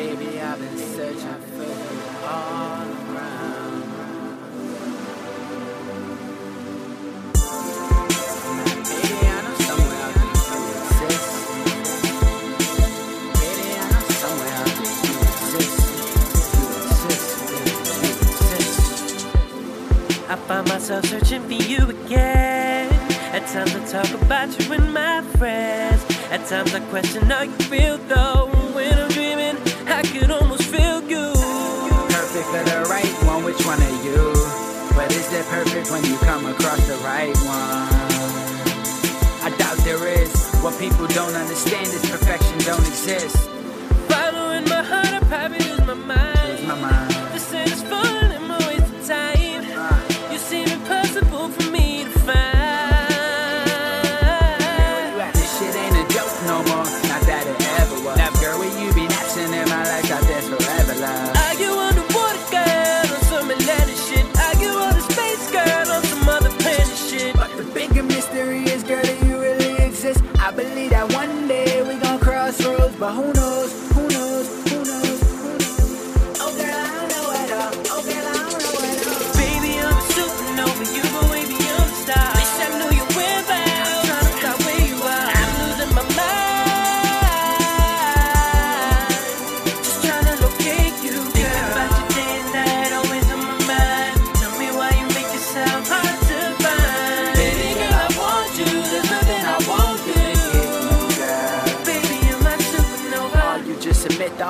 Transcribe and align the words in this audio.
Baby, 0.00 0.40
I've 0.40 0.58
been 0.58 0.78
searching 0.78 1.40
for 1.52 1.62
you 1.62 2.00
all 2.24 2.88
around. 3.04 3.84
Baby, 8.88 9.18
I 9.28 9.38
somewhere 9.66 10.10
you 10.16 10.28
exist. 10.80 11.30
Baby, 13.36 13.68
I 13.76 13.86
somewhere 14.22 14.64
you 14.80 14.88
exist. 15.36 15.78
Exist, 16.88 17.30
exist. 18.40 18.80
I 20.30 20.32
find 20.48 20.64
myself 20.66 21.04
searching 21.04 21.42
for 21.42 21.52
you 21.52 21.80
again. 21.90 22.88
At 23.34 23.46
times 23.48 23.74
I 23.76 24.02
talk 24.02 24.22
about 24.22 24.48
you 24.58 24.72
and 24.72 24.94
my 24.94 25.20
friends. 25.36 26.02
At 26.30 26.46
times 26.46 26.74
I 26.74 26.80
question 26.88 27.28
how 27.28 27.42
you 27.42 27.52
feel 27.68 27.98
though. 28.08 28.49
I 30.00 30.02
could 30.02 30.30
almost 30.30 30.62
feel 30.62 31.02
you. 31.02 31.28
Perfect 32.08 32.46
for 32.46 32.64
the 32.64 32.86
right 32.88 33.26
one, 33.26 33.44
which 33.44 33.60
one 33.66 33.82
are 33.82 34.02
you? 34.02 34.32
But 34.96 35.12
is 35.12 35.30
it 35.30 35.44
perfect 35.44 35.90
when 35.90 36.02
you 36.06 36.16
come 36.20 36.46
across 36.46 36.80
the 36.86 36.96
right 37.04 37.36
one? 37.44 37.84
I 39.44 39.54
doubt 39.58 39.76
there 39.84 40.08
is. 40.08 40.32
What 40.62 40.78
people 40.78 41.06
don't 41.08 41.34
understand 41.34 41.86
is 41.88 42.00
perfection 42.08 42.56
don't 42.60 42.80
exist. 42.88 43.59
Mystery 68.02 68.64
is, 68.64 68.82
girl, 68.82 69.02
that 69.02 69.26
you 69.26 69.40
really 69.40 69.76
exist. 69.84 70.22
I 70.38 70.50
believe 70.52 70.90
that 70.90 71.12
one 71.12 71.48
day 71.48 71.82
we 71.82 72.00
gon' 72.00 72.18
cross 72.18 72.64
roads, 72.64 72.96
but 72.96 73.12
who 73.12 73.32
knows? 73.32 73.39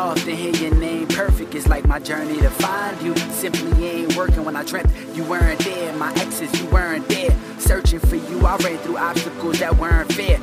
Often 0.00 0.34
hear 0.34 0.54
your 0.56 0.74
name 0.76 1.06
perfect. 1.08 1.54
It's 1.54 1.68
like 1.68 1.86
my 1.86 1.98
journey 1.98 2.40
to 2.40 2.50
find 2.50 3.00
you. 3.02 3.14
Simply 3.30 3.86
ain't 3.86 4.16
working 4.16 4.44
when 4.44 4.56
I 4.56 4.64
dreamt 4.64 4.90
you 5.14 5.24
weren't 5.24 5.58
there. 5.60 5.92
My 5.96 6.10
exes, 6.14 6.50
you 6.60 6.66
weren't 6.70 7.06
there. 7.08 7.30
Searching 7.58 8.00
for 8.00 8.16
you, 8.16 8.46
I 8.46 8.56
ran 8.56 8.78
through 8.78 8.96
obstacles 8.96 9.58
that 9.60 9.76
weren't 9.76 10.12
fair. 10.12 10.40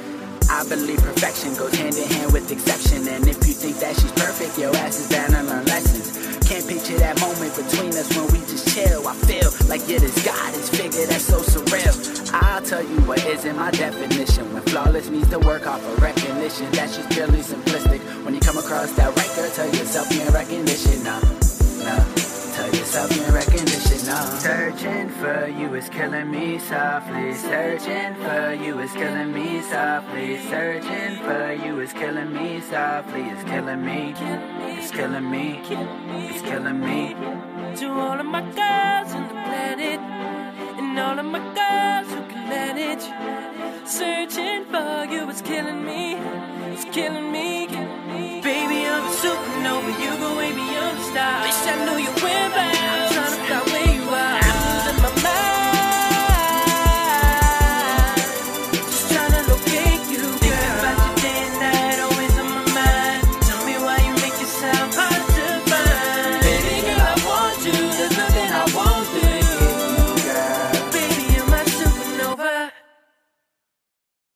I 0.50 0.64
believe 0.70 1.00
perfection 1.00 1.56
goes 1.56 1.76
hand 1.76 1.96
in 1.96 2.08
hand 2.08 2.32
with 2.34 2.52
exception. 2.52 3.08
And 3.08 3.28
if 3.28 3.38
you 3.48 3.54
think 3.54 3.78
that 3.78 3.96
she's 3.96 4.12
perfect, 4.14 4.58
your 4.58 4.76
ass 4.78 5.00
is 5.00 5.10
down 5.10 5.32
to 5.32 5.44
learn 5.44 5.66
lessons. 5.66 6.16
Can't 6.48 6.66
picture 6.68 6.98
that 7.00 7.20
moment 7.20 7.56
between 7.58 7.92
us 7.98 8.08
when 8.16 8.28
we 8.32 8.40
just 8.48 8.74
chill. 8.74 9.08
I 9.08 9.16
feel 9.28 9.52
like 9.68 9.82
you're 9.90 10.00
this 10.00 10.24
goddess 10.24 10.70
figure 10.70 11.06
that's 11.08 11.26
so 11.26 11.42
isn't 13.38 13.56
my 13.56 13.72
definition. 13.72 14.54
When 14.54 14.64
flawless 14.64 15.10
means 15.10 15.30
to 15.30 15.40
work 15.40 15.68
off 15.68 15.84
of 15.84 16.02
recognition, 16.02 16.72
that's 16.72 16.98
just 16.98 17.10
purely 17.12 17.40
simplistic. 17.40 18.00
When 18.26 18.34
you 18.34 18.40
come 18.40 18.58
across 18.58 18.92
that 18.94 19.16
right 19.16 19.36
girl, 19.36 19.50
tell 19.52 19.68
yourself 19.68 20.12
you're 20.12 20.26
in 20.26 20.34
recognition. 20.34 21.04
No, 21.04 21.20
no, 21.20 21.96
tell 22.56 22.70
yourself 22.74 23.16
you're 23.16 23.26
in 23.26 23.34
recognition. 23.34 24.08
No. 24.08 24.16
Searching 24.40 25.10
for 25.10 25.48
you 25.48 25.76
is 25.76 25.90
killing 25.90 26.32
me 26.32 26.58
softly. 26.60 27.34
Searching 27.34 28.16
for 28.16 28.54
you 28.54 28.80
is 28.80 28.92
killing 28.94 29.34
me 29.34 29.62
softly. 29.62 30.38
Searching 30.50 31.18
for 31.24 31.54
you 31.54 31.80
is 31.82 31.94
killing 31.94 32.34
me 32.34 32.62
softly. 32.62 33.22
It's 33.22 33.44
killing 33.44 33.86
me. 33.86 34.14
It's 34.80 34.92
killing 34.92 35.30
me. 35.30 35.62
It's 36.32 36.42
killing 36.42 36.80
me. 36.80 37.16
To 37.78 37.88
all 37.92 38.20
of 38.20 38.26
my 38.26 38.42
girls 38.42 39.14
on 39.14 39.28
the 39.28 39.34
planet, 39.34 40.00
and 40.80 41.00
all 41.00 41.20
of 41.20 41.26
my 41.26 41.40
girls 41.54 42.14
who 42.14 42.27
manage. 42.48 43.06
Searching 43.88 44.66
for 44.66 45.06
you, 45.12 45.30
it's 45.30 45.42
killing 45.42 45.86
me, 45.86 46.16
it's 46.74 46.86
killing 46.86 47.32
me. 47.32 47.68
Baby, 48.42 48.86
I'm 48.86 49.04
a 49.04 49.14
supernova, 49.22 49.92
you 50.04 50.12
go 50.20 50.38
way 50.38 50.52
beyond 50.52 50.98
the 50.98 51.04
stars. 51.12 51.44
Wish 51.46 51.68
I 51.68 51.86
knew 51.86 51.98
you 52.04 52.12